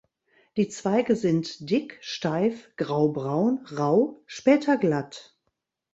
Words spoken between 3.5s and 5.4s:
rau, später glatt.